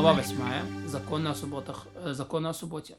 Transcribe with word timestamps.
Глава 0.00 0.22
8. 0.22 0.86
Законы 0.86 1.28
о, 1.28 1.34
субботах, 1.34 1.86
э, 1.94 2.14
законы 2.14 2.46
о 2.46 2.54
субботе. 2.54 2.96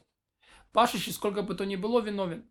Пашущий, 0.72 1.12
сколько 1.12 1.42
бы 1.42 1.56
то 1.56 1.66
ни 1.66 1.74
было, 1.74 2.00
виновен. 2.00 2.44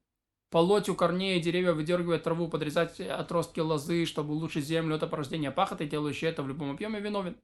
Полоть 0.50 0.90
у 0.90 0.96
корней 0.96 1.40
деревья, 1.40 1.72
выдергивать 1.72 2.24
траву, 2.24 2.50
подрезать 2.50 3.00
отростки 3.00 3.62
лозы, 3.62 4.06
чтобы 4.06 4.34
улучшить 4.34 4.66
землю, 4.66 4.98
это 4.98 5.08
порождение 5.08 5.52
пахоты, 5.52 5.86
делающий 5.88 6.28
это 6.28 6.44
в 6.44 6.50
любом 6.50 6.72
объеме, 6.72 7.00
виновен. 7.00 7.38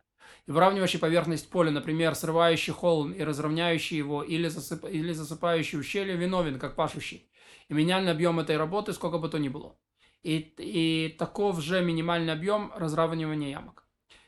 И 0.48 0.52
выравнивающий 0.52 1.00
поверхность 1.00 1.50
поля, 1.50 1.72
например, 1.72 2.14
срывающий 2.14 2.74
холм 2.74 3.14
и 3.14 3.24
разровняющий 3.24 3.96
его, 3.96 4.22
или, 4.22 4.50
засып... 4.50 4.84
или 4.84 5.14
засыпающий 5.14 5.80
ущелье, 5.80 6.18
виновен, 6.18 6.60
как 6.60 6.76
пашущий. 6.76 7.32
И 7.70 7.74
минимальный 7.74 8.12
объем 8.12 8.38
этой 8.42 8.58
работы, 8.58 8.92
сколько 8.92 9.18
бы 9.18 9.30
то 9.30 9.40
ни 9.40 9.48
было. 9.48 9.78
И, 10.24 10.40
и 10.58 11.16
таков 11.18 11.62
же 11.62 11.82
минимальный 11.82 12.34
объем 12.34 12.74
разравнивания 12.76 13.52
ямок. 13.52 13.86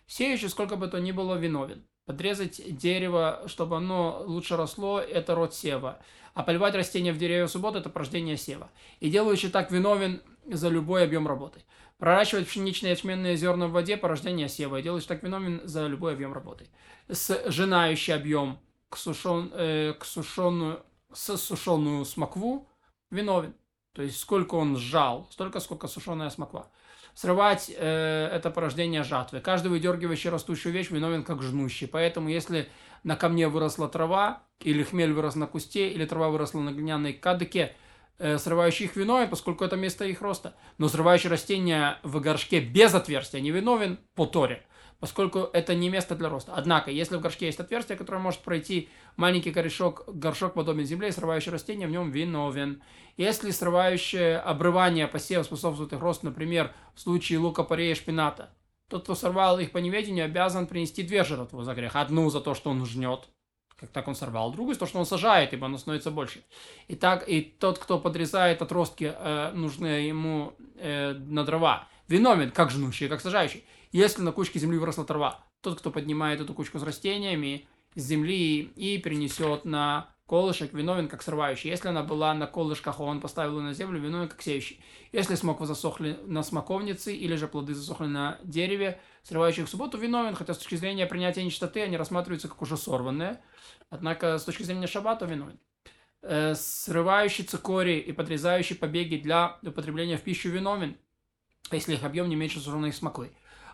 Сеющий, 0.07 0.48
сколько 0.48 0.77
бы 0.77 0.88
то 0.88 0.98
ни 1.02 1.11
было, 1.11 1.36
виновен. 1.36 1.86
Подрезать 2.09 2.75
дерево, 2.75 3.43
чтобы 3.45 3.77
оно 3.77 4.23
лучше 4.25 4.57
росло, 4.57 5.00
это 5.00 5.36
род 5.36 5.54
сева. 5.54 6.00
А 6.33 6.41
поливать 6.41 6.73
растения 6.73 7.13
в 7.13 7.19
деревья 7.19 7.45
в 7.45 7.51
субботу– 7.51 7.77
это 7.79 7.91
порождение 7.91 8.36
сева. 8.36 8.71
И 9.00 9.11
делающий 9.11 9.51
так 9.51 9.69
виновен 9.69 10.23
за 10.47 10.69
любой 10.69 11.03
объем 11.03 11.27
работы. 11.27 11.61
Проращивать 12.00 12.47
пшеничные 12.47 12.93
ячменные 12.93 13.37
зерна 13.37 13.67
в 13.67 13.73
воде– 13.73 13.95
порождение 13.97 14.50
сева. 14.50 14.79
И 14.79 14.81
делающий 14.81 15.07
так 15.07 15.21
виновен 15.21 15.61
за 15.65 15.86
любой 15.86 16.14
объем 16.14 16.33
работы. 16.33 16.65
Сжинающий 17.09 18.15
объем 18.15 18.57
к, 18.89 18.97
сушен, 18.97 19.51
э, 19.53 19.93
к 19.93 20.03
сушеную, 20.03 20.81
сушеную 21.14 22.05
смокву 22.05 22.67
виновен. 23.11 23.53
То 23.93 24.01
есть 24.01 24.17
сколько 24.17 24.55
он 24.55 24.78
сжал, 24.78 25.28
столько, 25.29 25.59
сколько 25.59 25.87
сушеная 25.87 26.31
смоква. 26.31 26.71
Срывать 27.13 27.71
э, 27.75 28.29
это 28.31 28.49
порождение 28.49 29.04
жатвы. 29.04 29.39
Каждый 29.39 29.67
выдергивающий 29.69 30.29
растущую 30.29 30.73
вещь 30.73 30.89
виновен 30.89 31.23
как 31.23 31.41
жнущий. 31.41 31.87
Поэтому 31.87 32.30
если 32.30 32.69
на 33.03 33.16
камне 33.16 33.47
выросла 33.47 33.89
трава, 33.89 34.44
или 34.61 34.84
хмель 34.84 35.14
вырос 35.14 35.36
на 35.36 35.47
кусте, 35.47 35.89
или 35.89 36.06
трава 36.06 36.30
выросла 36.30 36.59
на 36.59 36.72
глиняной 36.72 37.14
кадыке, 37.14 37.75
э, 38.17 38.38
срывающий 38.38 38.86
их 38.86 38.95
виновен, 38.95 39.30
поскольку 39.30 39.64
это 39.66 39.75
место 39.75 40.06
их 40.06 40.22
роста. 40.22 40.56
Но 40.78 40.88
срывающий 40.88 41.30
растение 41.30 41.97
в 42.03 42.19
горшке 42.19 42.59
без 42.59 42.94
отверстия 42.94 43.41
не 43.41 43.52
виновен 43.52 44.00
по 44.16 44.25
Торе 44.25 44.66
поскольку 45.00 45.50
это 45.53 45.75
не 45.75 45.89
место 45.89 46.16
для 46.16 46.30
роста. 46.30 46.53
Однако, 46.55 46.92
если 46.92 47.17
в 47.17 47.22
горшке 47.22 47.47
есть 47.47 47.59
отверстие, 47.59 47.97
которое 47.97 48.19
может 48.19 48.42
пройти 48.42 48.89
маленький 49.16 49.52
корешок, 49.52 50.03
горшок 50.08 50.53
подобен 50.53 50.86
земле, 50.86 51.09
и 51.09 51.11
срывающий 51.11 51.52
растение 51.52 51.88
в 51.88 51.91
нем 51.91 52.11
виновен. 52.11 52.81
Если 53.17 53.52
срывающее 53.52 54.38
обрывание 54.38 55.08
посева 55.08 55.44
способствует 55.44 55.94
их 55.94 56.00
росту, 56.00 56.25
например, 56.25 56.73
в 56.95 57.02
случае 57.02 57.39
лука, 57.39 57.64
порея, 57.64 57.95
шпината, 57.95 58.53
тот, 58.89 59.03
кто 59.03 59.16
сорвал 59.16 59.59
их 59.59 59.72
по 59.72 59.78
неведению, 59.78 60.25
обязан 60.25 60.67
принести 60.67 61.03
две 61.03 61.23
жертвы 61.23 61.63
за 61.63 61.73
грех. 61.75 61.95
Одну 61.95 62.30
за 62.30 62.41
то, 62.41 62.53
что 62.53 62.69
он 62.72 62.86
жнет, 62.86 63.30
как 63.75 63.89
так 63.91 64.08
он 64.08 64.16
сорвал, 64.16 64.52
другую 64.52 64.73
за 64.73 64.81
то, 64.81 64.86
что 64.86 65.00
он 65.00 65.06
сажает, 65.06 65.53
ибо 65.53 65.67
оно 65.67 65.78
становится 65.78 66.11
больше. 66.11 66.44
И 66.88 66.95
так, 66.95 67.28
и 67.30 67.41
тот, 67.41 67.78
кто 67.78 68.00
подрезает 68.00 68.61
отростки, 68.61 69.13
э, 69.16 69.52
нужные 69.53 70.08
ему 70.08 70.53
э, 70.75 71.13
на 71.13 71.45
дрова, 71.45 71.88
виновен, 72.08 72.52
как 72.52 72.72
жнущий, 72.72 73.08
как 73.08 73.22
сажающий. 73.22 73.63
Если 73.92 74.22
на 74.22 74.32
кучке 74.32 74.59
земли 74.59 74.78
выросла 74.78 75.06
трава, 75.06 75.44
тот, 75.62 75.80
кто 75.80 75.92
поднимает 75.92 76.42
эту 76.42 76.54
кучку 76.54 76.80
с 76.80 76.84
растениями 76.84 77.68
с 77.96 78.04
земли 78.04 78.62
и 78.76 79.00
перенесет 79.00 79.66
на 79.66 80.14
колышек, 80.28 80.73
виновен 80.73 81.08
как 81.08 81.23
срывающий. 81.23 81.72
Если 81.72 81.88
она 81.88 82.04
была 82.04 82.36
на 82.36 82.46
колышках, 82.46 83.00
а 83.00 83.04
он 83.04 83.20
поставил 83.20 83.58
ее 83.58 83.64
на 83.64 83.73
землю, 83.73 84.00
виновен 84.00 84.28
как 84.30 84.44
сеющий. 84.44 84.80
Если 85.12 85.34
смоквы 85.34 85.66
засохли 85.66 86.20
на 86.23 86.44
смоковнице 86.44 87.16
или 87.16 87.36
же 87.36 87.48
плоды 87.48 87.73
засохли 87.73 88.06
на 88.06 88.38
дереве, 88.44 89.02
срывающий 89.23 89.64
в 89.64 89.70
субботу, 89.70 89.98
виновен, 89.98 90.36
хотя 90.36 90.53
с 90.53 90.59
точки 90.59 90.76
зрения 90.76 91.08
принятия 91.08 91.44
нечистоты 91.44 91.81
они 91.81 91.98
рассматриваются 91.98 92.48
как 92.48 92.62
уже 92.62 92.78
сорванные. 92.78 93.42
Однако 93.90 94.38
с 94.38 94.44
точки 94.44 94.62
зрения 94.62 94.86
шаббата 94.86 95.26
виновен. 95.26 95.59
Э, 96.22 96.53
срывающий 96.53 97.44
цикорий 97.44 97.97
и 97.97 98.12
подрезающий 98.12 98.75
побеги 98.75 99.16
для 99.16 99.58
употребления 99.63 100.18
в 100.18 100.22
пищу 100.22 100.50
виновен, 100.50 100.96
если 101.72 101.96
их 101.96 102.03
объем 102.03 102.30
не 102.30 102.36
меньше 102.36 102.59
суженой 102.59 102.94
смоклы 102.94 103.31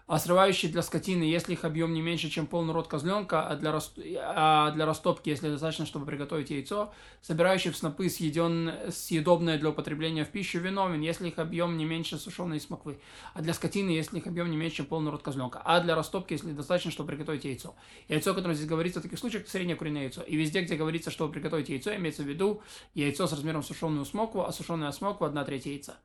а 0.07 0.19
срывающие 0.19 0.71
для 0.71 0.83
скотины, 0.83 1.23
если 1.23 1.53
их 1.53 1.65
объем 1.65 1.91
не 1.93 2.01
меньше, 2.01 2.29
чем 2.29 2.45
полный 2.45 2.73
рот 2.73 2.87
козленка, 2.87 3.47
а 3.47 3.55
для, 3.55 3.71
раст... 3.71 3.97
а 4.19 4.69
для 4.71 4.85
растопки, 4.85 5.29
если 5.29 5.49
достаточно, 5.49 5.87
чтобы 5.87 6.05
приготовить 6.05 6.51
яйцо, 6.51 6.93
собирающий 7.21 7.71
в 7.71 7.77
снопы 7.77 8.09
съеден... 8.09 8.71
съедобное 8.91 9.57
для 9.57 9.69
употребления 9.69 10.23
в 10.23 10.29
пищу 10.29 10.59
виновен, 10.59 11.01
если 11.01 11.29
их 11.29 11.39
объем 11.39 11.75
не 11.77 11.85
меньше 11.85 12.19
сушеной 12.19 12.59
смоквы, 12.59 12.99
а 13.33 13.41
для 13.41 13.53
скотины, 13.55 13.89
если 13.89 14.19
их 14.19 14.27
объем 14.27 14.51
не 14.51 14.57
меньше, 14.57 14.77
чем 14.77 14.85
полный 14.85 15.09
рот 15.09 15.23
козленка, 15.23 15.59
а 15.65 15.79
для 15.79 15.95
растопки, 15.95 16.33
если 16.33 16.51
достаточно, 16.51 16.91
чтобы 16.91 17.07
приготовить 17.07 17.43
яйцо. 17.43 17.73
Яйцо, 18.07 18.31
о 18.31 18.33
котором 18.35 18.53
здесь 18.53 18.67
говорится 18.67 18.99
в 18.99 19.03
таких 19.03 19.17
случаях, 19.17 19.43
это 19.43 19.51
среднее 19.51 19.75
куриное 19.75 20.03
яйцо. 20.03 20.21
И 20.21 20.35
везде, 20.35 20.61
где 20.61 20.75
говорится, 20.75 21.09
чтобы 21.09 21.33
приготовить 21.33 21.69
яйцо, 21.69 21.95
имеется 21.95 22.21
в 22.21 22.27
виду 22.27 22.61
яйцо 22.93 23.25
с 23.25 23.33
размером 23.33 23.63
сушеную 23.63 24.05
смокву, 24.05 24.43
а 24.43 24.51
сушеная 24.51 24.91
смоква 24.91 25.27
одна 25.27 25.43
треть 25.43 25.65
яйца. 25.65 25.97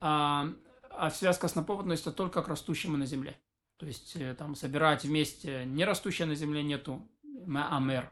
А, 0.00 0.48
а 0.96 1.10
связка 1.10 1.48
снопов 1.48 1.80
относится 1.80 2.12
только 2.12 2.42
к 2.42 2.48
растущему 2.48 2.96
на 2.96 3.06
земле. 3.06 3.36
То 3.76 3.86
есть 3.86 4.16
э, 4.16 4.34
там 4.34 4.54
собирать 4.54 5.04
вместе 5.04 5.64
не 5.66 5.84
растущее 5.84 6.26
на 6.26 6.34
земле 6.34 6.62
нету 6.62 7.06
амер. 7.46 8.10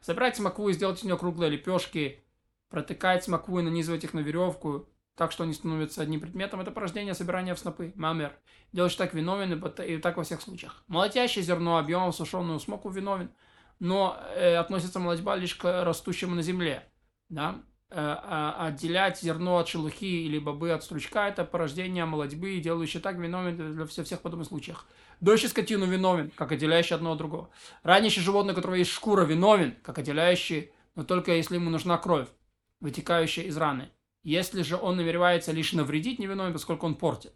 Собирать 0.00 0.36
смокву 0.36 0.68
и 0.68 0.72
сделать 0.72 1.00
из 1.00 1.04
нее 1.04 1.16
круглые 1.16 1.50
лепешки, 1.50 2.22
протыкать 2.68 3.24
смокву 3.24 3.60
и 3.60 3.62
нанизывать 3.62 4.04
их 4.04 4.14
на 4.14 4.20
веревку, 4.20 4.88
так 5.14 5.30
что 5.30 5.44
они 5.44 5.52
становятся 5.52 6.02
одним 6.02 6.20
предметом, 6.20 6.60
это 6.60 6.70
порождение 6.70 7.14
собирания 7.14 7.54
в 7.54 7.58
снопы, 7.58 7.92
мамер. 7.96 8.34
Делаешь 8.72 8.94
так 8.94 9.14
виновен, 9.14 9.52
и 9.86 9.98
так 9.98 10.16
во 10.16 10.24
всех 10.24 10.40
случаях. 10.40 10.82
Молотящее 10.88 11.44
зерно 11.44 11.76
объемом 11.76 12.12
сушеную 12.12 12.58
смоку 12.60 12.90
виновен, 12.90 13.30
но 13.78 14.18
э, 14.34 14.56
относится 14.56 14.98
молодьба 14.98 15.36
лишь 15.36 15.54
к 15.54 15.84
растущему 15.84 16.34
на 16.34 16.42
земле. 16.42 16.88
Да? 17.28 17.62
Э, 17.94 18.16
а, 18.22 18.68
отделять 18.68 19.20
зерно 19.20 19.58
от 19.58 19.68
шелухи 19.68 20.24
или 20.24 20.38
бобы 20.38 20.70
от 20.70 20.82
стручка– 20.82 21.28
это 21.28 21.44
порождение 21.44 22.06
молодьбы, 22.06 22.58
делающий 22.58 23.00
так 23.00 23.18
виновен 23.18 23.74
для 23.74 23.84
всех, 23.84 24.06
всех 24.06 24.22
подобных 24.22 24.48
случаях. 24.48 24.86
Дойщий 25.20 25.50
скотину 25.50 25.84
виновен, 25.84 26.30
как 26.34 26.52
отделяющий 26.52 26.96
одно 26.96 27.12
от 27.12 27.18
другого. 27.18 27.50
Ранящий 27.82 28.22
животное, 28.22 28.54
у 28.54 28.56
которого 28.56 28.76
есть 28.76 28.90
шкура, 28.90 29.26
виновен, 29.26 29.76
как 29.82 29.98
отделяющий, 29.98 30.70
но 30.94 31.04
только 31.04 31.32
если 31.32 31.56
ему 31.56 31.68
нужна 31.68 31.98
кровь, 31.98 32.28
вытекающая 32.80 33.44
из 33.44 33.58
раны. 33.58 33.90
Если 34.22 34.62
же 34.62 34.76
он 34.76 34.96
намеревается 34.96 35.52
лишь 35.52 35.74
навредить, 35.74 36.18
не 36.18 36.26
виновен, 36.26 36.54
поскольку 36.54 36.86
он 36.86 36.94
портит. 36.94 37.34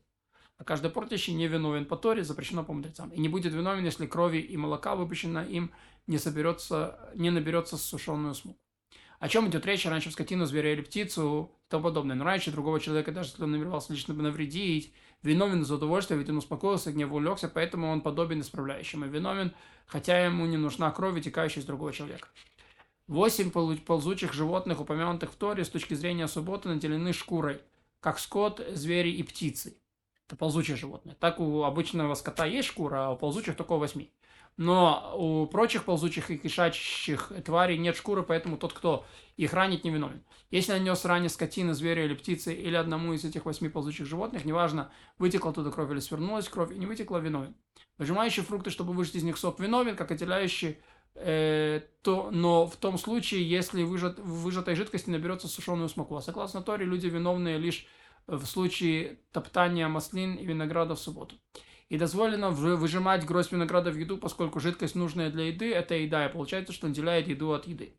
А 0.56 0.64
каждый 0.64 0.90
портящий 0.90 1.34
не 1.34 1.48
виновен 1.48 1.84
по 1.84 1.96
Торе, 1.96 2.24
запрещено 2.24 2.64
по 2.64 2.72
мудрецам. 2.72 3.10
И 3.10 3.20
не 3.20 3.28
будет 3.28 3.52
виновен, 3.52 3.84
если 3.84 4.06
крови 4.06 4.38
и 4.38 4.56
молока, 4.56 4.96
выпущено 4.96 5.42
им, 5.42 5.70
не, 6.06 6.16
соберется, 6.16 7.10
не 7.14 7.28
наберется 7.28 7.76
сушеную 7.76 8.34
смуку 8.34 8.58
о 9.18 9.28
чем 9.28 9.48
идет 9.48 9.66
речь, 9.66 9.86
раньше 9.86 10.10
в 10.10 10.12
скотину, 10.12 10.44
зверя 10.46 10.72
или 10.72 10.82
птицу 10.82 11.50
и 11.66 11.70
тому 11.70 11.84
подобное. 11.84 12.16
Но 12.16 12.24
раньше 12.24 12.50
другого 12.50 12.80
человека, 12.80 13.12
даже 13.12 13.30
если 13.30 13.42
он 13.42 13.52
намеревался 13.52 13.92
лично 13.92 14.14
навредить, 14.14 14.92
виновен 15.22 15.64
за 15.64 15.76
удовольствие, 15.76 16.18
ведь 16.18 16.28
он 16.28 16.38
успокоился, 16.38 16.92
гнев 16.92 17.12
улегся, 17.12 17.48
поэтому 17.48 17.88
он 17.88 18.00
подобен 18.00 18.40
исправляющему. 18.40 19.06
Виновен, 19.06 19.52
хотя 19.86 20.24
ему 20.24 20.46
не 20.46 20.56
нужна 20.56 20.90
кровь, 20.90 21.22
текающая 21.22 21.62
из 21.62 21.66
другого 21.66 21.92
человека. 21.92 22.28
Восемь 23.06 23.50
ползучих 23.50 24.32
животных, 24.32 24.80
упомянутых 24.80 25.32
в 25.32 25.36
Торе, 25.36 25.64
с 25.64 25.68
точки 25.68 25.94
зрения 25.94 26.26
субботы, 26.26 26.68
наделены 26.68 27.12
шкурой, 27.12 27.60
как 28.00 28.18
скот, 28.18 28.60
звери 28.72 29.10
и 29.10 29.22
птицы. 29.22 29.76
Это 30.26 30.34
ползучие 30.34 30.76
животные. 30.76 31.16
Так 31.20 31.38
у 31.38 31.62
обычного 31.62 32.14
скота 32.14 32.46
есть 32.46 32.66
шкура, 32.66 33.06
а 33.06 33.10
у 33.12 33.16
ползучих 33.16 33.56
только 33.56 33.76
восьми. 33.76 34.10
Но 34.56 35.14
у 35.18 35.46
прочих 35.46 35.84
ползучих 35.84 36.30
и 36.30 36.38
кишачьих 36.38 37.30
тварей 37.44 37.76
нет 37.76 37.94
шкуры, 37.94 38.22
поэтому 38.22 38.56
тот, 38.56 38.72
кто 38.72 39.04
их 39.36 39.52
ранит, 39.52 39.84
не 39.84 39.90
виновен. 39.90 40.22
Если 40.50 40.72
нанес 40.72 41.04
ранее 41.04 41.28
скотины, 41.28 41.74
зверя 41.74 42.06
или 42.06 42.14
птицы, 42.14 42.54
или 42.54 42.74
одному 42.74 43.12
из 43.12 43.24
этих 43.24 43.44
восьми 43.44 43.68
ползучих 43.68 44.06
животных, 44.06 44.46
неважно, 44.46 44.90
вытекла 45.18 45.52
туда 45.52 45.70
кровь 45.70 45.90
или 45.90 46.00
свернулась 46.00 46.48
кровь, 46.48 46.72
и 46.72 46.78
не 46.78 46.86
вытекла, 46.86 47.18
виновен. 47.18 47.54
Выжимающий 47.98 48.42
фрукты, 48.42 48.70
чтобы 48.70 48.94
выжать 48.94 49.16
из 49.16 49.24
них 49.24 49.36
сок, 49.36 49.60
виновен, 49.60 49.94
как 49.94 50.10
отделяющий 50.10 50.78
э, 51.16 51.82
то, 52.00 52.30
но 52.30 52.66
в 52.66 52.76
том 52.76 52.96
случае, 52.96 53.46
если 53.46 53.82
выжат, 53.82 54.18
в 54.18 54.42
выжатой 54.42 54.74
жидкости 54.74 55.10
наберется 55.10 55.48
сушеную 55.48 55.90
смоку. 55.90 56.16
А 56.16 56.22
согласно 56.22 56.62
Торе, 56.62 56.86
люди 56.86 57.08
виновные 57.08 57.58
лишь 57.58 57.86
в 58.26 58.46
случае 58.46 59.18
топтания 59.32 59.86
маслин 59.88 60.36
и 60.36 60.46
винограда 60.46 60.94
в 60.94 60.98
субботу 60.98 61.36
и 61.88 61.98
дозволено 61.98 62.50
выжимать 62.50 63.24
гроздь 63.24 63.52
винограда 63.52 63.90
в 63.90 63.96
еду, 63.96 64.18
поскольку 64.18 64.60
жидкость, 64.60 64.94
нужная 64.94 65.30
для 65.30 65.48
еды, 65.48 65.72
это 65.72 65.94
еда, 65.94 66.26
и 66.26 66.32
получается, 66.32 66.72
что 66.72 66.86
он 66.86 66.92
отделяет 66.92 67.28
еду 67.28 67.52
от 67.52 67.66
еды. 67.66 67.94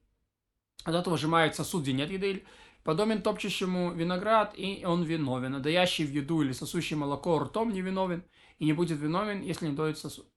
От 0.83 0.95
этого 0.95 1.13
выжимает 1.13 1.55
сосуд, 1.55 1.83
где 1.83 1.93
нет 1.93 2.09
еды, 2.11 2.45
подобен 2.83 3.21
топчущему 3.21 3.91
виноград, 3.93 4.53
и 4.55 4.83
он 4.85 5.03
виновен. 5.03 5.61
Дающий 5.61 6.05
в 6.05 6.11
еду 6.11 6.41
или 6.41 6.51
сосущий 6.51 6.95
молоко 6.95 7.39
ртом 7.39 7.71
не 7.71 7.81
виновен, 7.81 8.23
и 8.59 8.65
не 8.65 8.73
будет 8.73 8.99
виновен, 8.99 9.41
если 9.41 9.67
не 9.67 9.75
доит 9.75 9.97
сосуд. 9.97 10.27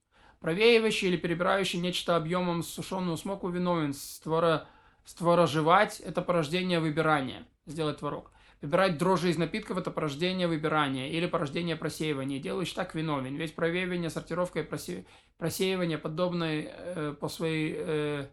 Провеивающий 0.41 1.09
или 1.09 1.17
перебирающий 1.17 1.79
нечто 1.79 2.17
объемом 2.17 2.63
сушеную 2.63 3.17
смоку 3.17 3.49
виновен. 3.49 3.93
Створа, 3.93 4.67
створожевать– 5.05 6.01
это 6.05 6.23
порождение 6.23 6.81
выбирания, 6.81 7.47
сделать 7.67 7.99
творог. 7.99 8.33
Выбирать 8.63 8.99
дрожжи 8.99 9.31
из 9.31 9.39
напитков– 9.39 9.79
это 9.79 9.91
порождение 9.91 10.47
выбирания 10.47 11.09
или 11.09 11.27
порождение 11.27 11.77
просеивания. 11.77 12.39
Делающий 12.39 12.75
так 12.75 12.95
виновен. 12.95 13.37
Ведь 13.37 13.55
проявление, 13.55 14.11
сортировка 14.11 14.61
и 14.61 14.63
просе... 14.63 15.07
просеивание 15.39 15.97
подобны 15.97 16.71
э, 16.71 17.15
по 17.19 17.29
своей... 17.29 17.75
Э, 17.79 18.27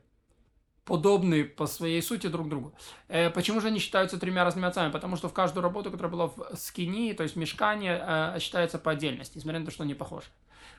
подобны 0.84 1.44
по 1.44 1.66
своей 1.66 2.02
сути 2.02 2.28
друг 2.28 2.50
другу. 2.50 2.74
Э, 3.10 3.30
почему 3.30 3.62
же 3.62 3.68
они 3.68 3.80
считаются 3.80 4.18
тремя 4.20 4.44
разными 4.44 4.68
отцами? 4.68 4.92
Потому 4.92 5.18
что 5.18 5.30
в 5.30 5.34
каждую 5.34 5.64
работу, 5.64 5.92
которая 5.92 6.12
была 6.12 6.28
в 6.28 6.56
скини, 6.56 7.14
то 7.14 7.24
есть 7.24 7.36
мешкане, 7.36 8.00
э, 8.02 8.40
считается 8.40 8.80
по 8.80 8.92
отдельности, 8.92 9.38
несмотря 9.38 9.60
на 9.60 9.66
то, 9.66 9.72
что 9.72 9.84
они 9.84 9.94
похожи. 9.94 10.28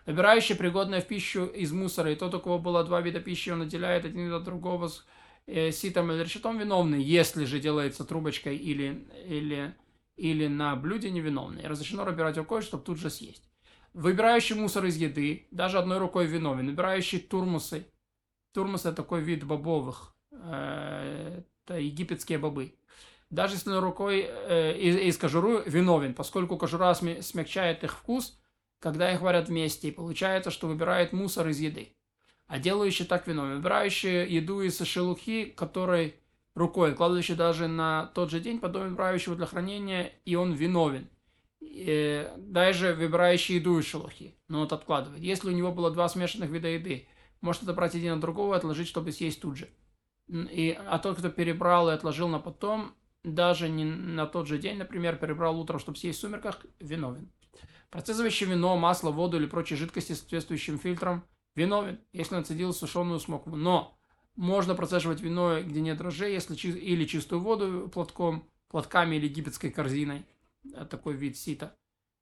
Выбирающий 0.06 0.56
пригодное 0.56 1.02
в 1.02 1.06
пищу 1.06 1.44
из 1.44 1.72
мусора, 1.72 2.10
и 2.10 2.16
тот, 2.16 2.34
у 2.34 2.40
кого 2.40 2.58
было 2.58 2.84
два 2.84 3.00
вида 3.02 3.20
пищи, 3.20 3.50
он 3.50 3.62
отделяет 3.62 4.06
один 4.06 4.32
от 4.32 4.44
другого 4.44 4.88
с 4.88 5.04
ситом 5.72 6.12
или 6.12 6.22
решетом 6.22 6.58
виновный, 6.58 7.02
если 7.02 7.44
же 7.44 7.58
делается 7.58 8.04
трубочкой 8.04 8.56
или, 8.56 9.06
или, 9.26 9.74
или 10.16 10.46
на 10.46 10.76
блюде 10.76 11.10
невиновный. 11.10 11.66
Разрешено 11.66 12.04
выбирать 12.04 12.36
рукой, 12.36 12.62
чтобы 12.62 12.84
тут 12.84 12.98
же 12.98 13.08
съесть. 13.10 13.48
Выбирающий 13.94 14.54
мусор 14.54 14.84
из 14.84 14.96
еды, 14.96 15.46
даже 15.50 15.78
одной 15.78 15.98
рукой 15.98 16.26
виновен. 16.26 16.66
Выбирающий 16.66 17.18
турмусы. 17.18 17.86
Турмус 18.52 18.82
это 18.82 18.96
такой 18.96 19.22
вид 19.22 19.44
бобовых. 19.44 20.14
Э, 20.32 21.42
это 21.64 21.78
египетские 21.78 22.38
бобы. 22.38 22.74
Даже 23.30 23.54
если 23.54 23.74
рукой 23.74 24.26
э, 24.28 24.78
из, 24.78 24.96
из 24.96 25.18
кожуры 25.18 25.62
виновен, 25.66 26.14
поскольку 26.14 26.56
кожура 26.56 26.94
смягчает 26.94 27.84
их 27.84 27.92
вкус, 27.92 28.38
когда 28.80 29.12
их 29.12 29.20
варят 29.20 29.48
вместе, 29.48 29.88
и 29.88 29.92
получается, 29.92 30.50
что 30.50 30.68
выбирает 30.68 31.12
мусор 31.12 31.48
из 31.48 31.58
еды 31.58 31.94
а 32.48 32.58
делающий 32.58 33.04
так 33.04 33.26
виновен. 33.26 33.56
Выбирающий 33.56 34.26
еду 34.26 34.62
из 34.62 34.78
шелухи, 34.80 35.44
который 35.44 36.16
рукой, 36.54 36.90
откладывающий 36.90 37.36
даже 37.36 37.68
на 37.68 38.06
тот 38.14 38.30
же 38.30 38.40
день, 38.40 38.58
потом 38.58 38.88
выбирающего 38.88 39.36
для 39.36 39.46
хранения, 39.46 40.12
и 40.24 40.34
он 40.34 40.54
виновен. 40.54 41.08
И 41.60 42.28
даже 42.38 42.94
выбирающий 42.94 43.56
еду 43.56 43.78
из 43.78 43.84
шелухи, 43.84 44.34
но 44.48 44.60
вот 44.60 44.72
откладывает. 44.72 45.22
Если 45.22 45.48
у 45.48 45.52
него 45.52 45.72
было 45.72 45.90
два 45.90 46.08
смешанных 46.08 46.50
вида 46.50 46.68
еды, 46.68 47.06
может 47.42 47.62
отобрать 47.62 47.94
один 47.94 48.14
от 48.14 48.20
другого 48.20 48.54
и 48.54 48.56
отложить, 48.56 48.88
чтобы 48.88 49.12
съесть 49.12 49.42
тут 49.42 49.56
же. 49.56 49.68
И, 50.28 50.76
а 50.86 50.98
тот, 50.98 51.18
кто 51.18 51.28
перебрал 51.28 51.90
и 51.90 51.92
отложил 51.92 52.28
на 52.28 52.38
потом, 52.38 52.94
даже 53.24 53.68
не 53.68 53.84
на 53.84 54.26
тот 54.26 54.46
же 54.46 54.58
день, 54.58 54.78
например, 54.78 55.16
перебрал 55.16 55.60
утром, 55.60 55.78
чтобы 55.78 55.98
съесть 55.98 56.18
в 56.18 56.22
сумерках, 56.22 56.64
виновен. 56.80 57.30
Процессовывающий 57.90 58.46
вино, 58.46 58.76
масло, 58.76 59.10
воду 59.10 59.36
или 59.36 59.46
прочие 59.46 59.76
жидкости 59.76 60.12
с 60.14 60.20
соответствующим 60.20 60.78
фильтром– 60.78 61.24
виновен, 61.58 62.00
если 62.12 62.36
нацедил 62.36 62.72
сушеную 62.72 63.20
смокву. 63.20 63.56
Но 63.56 63.98
можно 64.36 64.74
процеживать 64.74 65.20
вино, 65.20 65.60
где 65.62 65.80
нет 65.80 65.98
дрожжей, 65.98 66.32
если 66.32 66.54
или 66.56 67.04
чистую 67.04 67.40
воду 67.40 67.90
платком, 67.92 68.48
платками 68.68 69.16
или 69.16 69.26
египетской 69.26 69.70
корзиной. 69.70 70.24
Такой 70.88 71.14
вид 71.14 71.36
сита. 71.36 71.76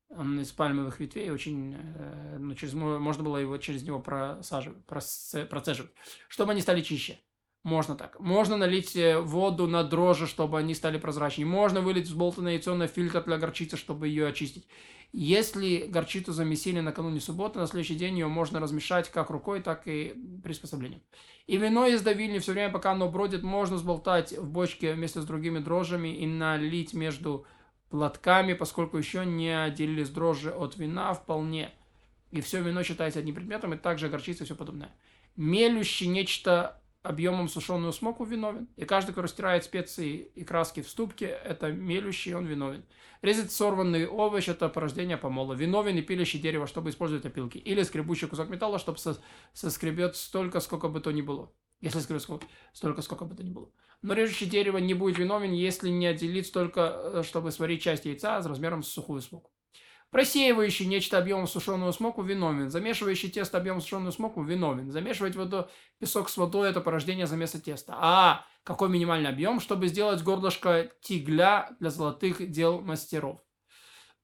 Он 0.09 0.41
из 0.41 0.53
пальмовых 0.53 1.01
ветвей, 1.01 1.31
очень, 1.31 1.75
э, 1.77 2.37
ну, 2.39 2.55
через, 2.55 2.75
можно 2.75 3.25
было 3.25 3.39
его 3.39 3.59
через 3.59 3.83
него 3.83 3.99
просаживать, 3.99 4.85
процеживать, 4.87 5.91
чтобы 6.29 6.53
они 6.53 6.61
стали 6.61 6.81
чище. 6.81 7.19
Можно 7.67 7.97
так. 7.97 8.21
Можно 8.21 8.57
налить 8.57 8.95
э, 8.95 9.19
воду 9.19 9.67
на 9.67 9.83
дрожжи, 9.83 10.29
чтобы 10.29 10.57
они 10.57 10.73
стали 10.73 10.99
прозрачнее. 10.99 11.49
Можно 11.49 11.81
вылить 11.81 12.07
взболтанное 12.07 12.53
яйцо 12.53 12.77
на 12.77 12.87
фильтр 12.87 13.25
для 13.25 13.39
горчицы, 13.39 13.77
чтобы 13.77 14.07
ее 14.07 14.29
очистить. 14.29 14.69
Если 15.13 15.89
горчицу 15.89 16.33
замесили 16.33 16.79
накануне 16.79 17.19
субботы, 17.19 17.59
на 17.59 17.67
следующий 17.67 17.97
день 17.97 18.19
ее 18.19 18.29
можно 18.29 18.61
размешать 18.61 19.11
как 19.11 19.31
рукой, 19.31 19.63
так 19.63 19.83
и 19.89 20.15
приспособлением. 20.45 21.03
И 21.49 21.57
вино 21.57 21.89
из 21.89 22.03
давильни 22.03 22.39
все 22.39 22.53
время, 22.53 22.73
пока 22.73 22.93
оно 22.93 23.09
бродит, 23.09 23.43
можно 23.43 23.79
сболтать 23.79 24.31
в 24.39 24.49
бочке 24.49 24.93
вместе 24.93 25.21
с 25.21 25.25
другими 25.25 25.59
дрожжами 25.59 26.17
и 26.17 26.25
налить 26.25 26.95
между 26.95 27.47
платками, 27.91 28.53
поскольку 28.53 28.97
еще 28.97 29.27
не 29.27 29.51
отделились 29.51 30.11
дрожжи 30.11 30.53
от 30.53 30.77
вина 30.77 31.15
вполне. 31.15 31.73
И 32.31 32.41
все 32.43 32.63
вино 32.63 32.85
считается 32.85 33.19
одним 33.19 33.35
предметом, 33.35 33.75
и 33.75 33.77
также 33.77 34.09
горчица 34.09 34.45
и 34.45 34.47
все 34.47 34.55
подобное. 34.55 34.93
Мелющий 35.35 36.07
нечто 36.07 36.81
объемом 37.07 37.49
сушеную 37.49 37.93
смоку 37.93 38.25
виновен. 38.25 38.69
И 38.77 38.85
каждый, 38.85 39.13
кто 39.13 39.23
растирает 39.23 39.65
специи 39.65 40.31
и 40.35 40.45
краски 40.45 40.83
в 40.83 40.89
ступке, 40.89 41.27
это 41.27 41.71
мелющий, 41.73 42.35
он 42.35 42.47
виновен. 42.47 42.85
Резать 43.23 43.53
сорванный 43.53 44.07
овощ– 44.07 44.49
это 44.49 44.69
порождение 44.69 45.17
помола. 45.17 45.55
Виновен 45.55 45.97
и 45.97 46.03
пилящий 46.03 46.39
дерево, 46.39 46.67
чтобы 46.67 46.91
использовать 46.91 47.25
опилки. 47.25 47.59
Или 47.59 47.83
скребущий 47.83 48.29
кусок 48.29 48.49
металла, 48.49 48.79
чтобы 48.79 48.99
со 48.99 49.19
соскребет 49.53 50.17
столько, 50.17 50.61
сколько 50.61 50.89
бы 50.89 51.01
то 51.01 51.13
ни 51.13 51.23
было. 51.23 51.53
Если 51.81 52.01
скребет 52.01 52.27
столько, 52.73 53.03
сколько 53.03 53.25
бы 53.25 53.35
то 53.35 53.43
ни 53.43 53.51
было. 53.51 53.71
Но 54.03 54.15
режущий 54.15 54.47
дерево 54.47 54.79
не 54.79 54.95
будет 54.95 55.19
виновен, 55.19 55.53
если 55.53 55.89
не 55.89 56.07
отделит 56.07 56.47
столько, 56.47 56.81
э, 56.81 57.23
чтобы 57.25 57.51
сварить 57.51 57.83
часть 57.83 58.05
яйца 58.05 58.43
с 58.43 58.47
размером 58.47 58.83
с 58.83 58.89
сухую 58.89 59.21
смоку. 59.21 59.51
Просеивающий 60.11 60.87
нечто 60.87 61.19
объемом 61.19 61.47
сушеную 61.47 61.93
смоку 61.93 62.23
виновен. 62.23 62.71
Замешивающий 62.71 63.29
тесто 63.29 63.59
объемом 63.59 63.81
сушеную 63.81 64.13
смоку 64.13 64.43
виновен. 64.43 64.91
Замешивать 64.91 65.37
воду, 65.37 65.69
песок 65.99 66.29
с 66.29 66.37
водой– 66.37 66.69
это 66.71 66.81
порождение 66.81 67.27
замеса 67.27 67.61
теста. 67.61 67.95
А 67.97 68.47
какой 68.63 68.89
минимальный 68.89 69.31
объем, 69.31 69.61
чтобы 69.61 69.89
сделать 69.89 70.23
горлышко 70.23 70.91
тигля 71.01 71.71
для 71.81 71.91
золотых 71.91 72.51
дел 72.51 72.81
мастеров? 72.81 73.41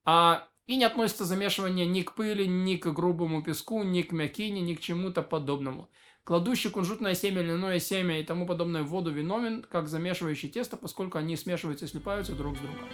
А, 0.05 0.49
и 0.67 0.77
не 0.77 0.85
относится 0.85 1.25
замешивание 1.25 1.87
ни 1.87 2.03
к 2.03 2.15
пыли, 2.15 2.47
ни 2.47 2.77
к 2.77 2.87
грубому 2.93 3.43
песку, 3.43 3.83
ни 3.83 4.03
к 4.03 4.13
мякине, 4.13 4.61
ни 4.61 4.75
к 4.75 4.81
чему-то 4.81 5.23
подобному. 5.23 5.91
Кладущий 6.25 6.71
кунжутное 6.71 7.15
семя, 7.15 7.43
льняное 7.43 7.81
семя 7.81 8.21
и 8.21 8.25
тому 8.25 8.47
подобное 8.47 8.85
в 8.85 8.89
воду 8.89 9.11
виновен, 9.11 9.63
как 9.63 9.89
замешивающий 9.89 10.49
тесто, 10.49 10.77
поскольку 10.77 11.19
они 11.19 11.37
смешиваются 11.37 11.87
и 11.87 11.89
слипаются 11.89 12.35
друг 12.35 12.57
с 12.57 12.61
другом. 12.61 12.89